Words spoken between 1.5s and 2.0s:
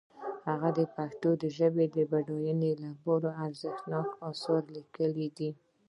ژبې د